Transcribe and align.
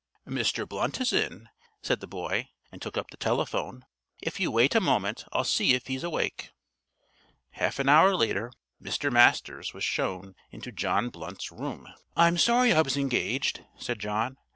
"Mr. 0.27 0.67
Blunt 0.67 0.99
is 0.99 1.13
in," 1.13 1.47
said 1.83 1.99
the 1.99 2.07
boy, 2.07 2.49
and 2.71 2.81
took 2.81 2.97
up 2.97 3.11
the 3.11 3.17
telephone. 3.17 3.85
"If 4.19 4.39
you 4.39 4.49
wait 4.49 4.73
a 4.73 4.81
moment 4.81 5.25
I'll 5.31 5.43
see 5.43 5.75
if 5.75 5.85
he's 5.85 6.03
awake." 6.03 6.49
Half 7.51 7.77
an 7.77 7.87
hour 7.87 8.15
later 8.15 8.51
Mr. 8.81 9.11
Masters 9.11 9.75
was 9.75 9.83
shown 9.83 10.33
into 10.49 10.71
John 10.71 11.09
Blunt's 11.11 11.51
room. 11.51 11.87
"I'm 12.17 12.39
sorry 12.39 12.73
I 12.73 12.81
was 12.81 12.97
engaged," 12.97 13.63
said 13.77 13.99
John. 13.99 14.37